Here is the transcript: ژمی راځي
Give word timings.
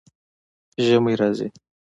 ژمی 0.85 1.13
راځي 1.19 1.47